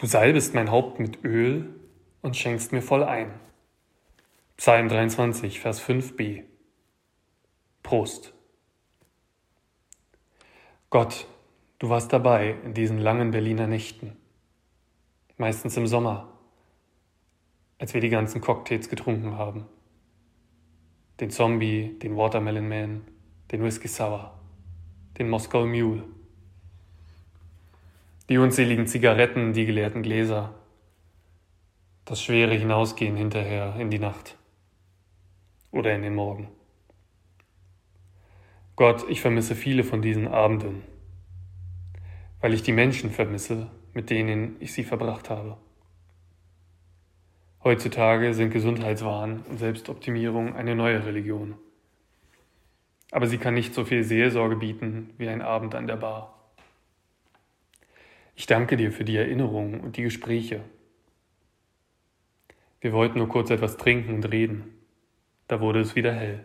[0.00, 1.74] Du salbest mein Haupt mit Öl
[2.22, 3.38] und schenkst mir voll ein.
[4.56, 6.44] Psalm 23, Vers 5b.
[7.82, 8.32] Prost.
[10.88, 11.26] Gott,
[11.78, 14.16] du warst dabei in diesen langen Berliner Nächten,
[15.36, 16.32] meistens im Sommer,
[17.78, 19.66] als wir die ganzen Cocktails getrunken haben.
[21.20, 23.02] Den Zombie, den Watermelon Man,
[23.52, 24.32] den Whisky Sour,
[25.18, 26.04] den Moskau Mule.
[28.30, 30.54] Die unzähligen Zigaretten, die geleerten Gläser,
[32.04, 34.38] das schwere Hinausgehen hinterher in die Nacht
[35.72, 36.46] oder in den Morgen.
[38.76, 40.84] Gott, ich vermisse viele von diesen Abenden,
[42.40, 45.56] weil ich die Menschen vermisse, mit denen ich sie verbracht habe.
[47.64, 51.56] Heutzutage sind Gesundheitswahn und Selbstoptimierung eine neue Religion.
[53.10, 56.39] Aber sie kann nicht so viel Seelsorge bieten wie ein Abend an der Bar.
[58.40, 60.62] Ich danke dir für die Erinnerungen und die Gespräche.
[62.80, 64.78] Wir wollten nur kurz etwas trinken und reden.
[65.46, 66.42] Da wurde es wieder hell.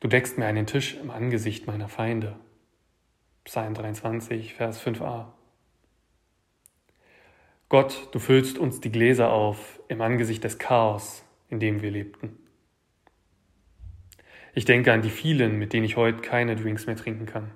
[0.00, 2.36] Du deckst mir einen Tisch im Angesicht meiner Feinde.
[3.44, 5.28] Psalm 23, Vers 5a.
[7.70, 12.36] Gott, du füllst uns die Gläser auf im Angesicht des Chaos, in dem wir lebten.
[14.52, 17.52] Ich denke an die vielen, mit denen ich heute keine Drinks mehr trinken kann.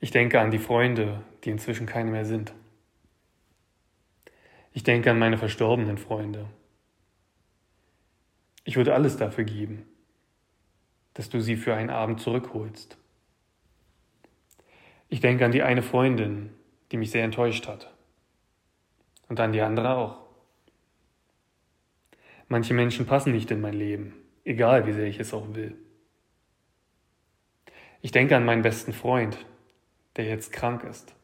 [0.00, 2.52] Ich denke an die Freunde, die inzwischen keine mehr sind.
[4.72, 6.46] Ich denke an meine verstorbenen Freunde.
[8.64, 9.86] Ich würde alles dafür geben,
[11.14, 12.98] dass du sie für einen Abend zurückholst.
[15.08, 16.50] Ich denke an die eine Freundin,
[16.90, 17.94] die mich sehr enttäuscht hat.
[19.28, 20.18] Und an die andere auch.
[22.48, 25.76] Manche Menschen passen nicht in mein Leben, egal wie sehr ich es auch will.
[28.02, 29.38] Ich denke an meinen besten Freund,
[30.16, 31.14] der jetzt krank ist.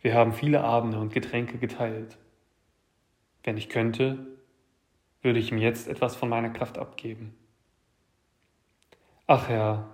[0.00, 2.18] Wir haben viele Abende und Getränke geteilt.
[3.44, 4.26] Wenn ich könnte,
[5.20, 7.34] würde ich ihm jetzt etwas von meiner Kraft abgeben.
[9.26, 9.88] Ach Herr,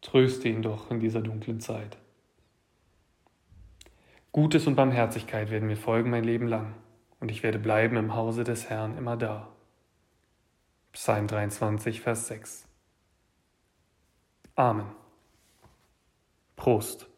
[0.00, 1.98] tröste ihn doch in dieser dunklen Zeit.
[4.32, 6.74] Gutes und Barmherzigkeit werden mir folgen mein Leben lang,
[7.20, 9.48] und ich werde bleiben im Hause des Herrn immer da.
[10.92, 12.66] Psalm 23, Vers 6.
[14.54, 14.86] Amen.
[16.68, 17.08] Prost.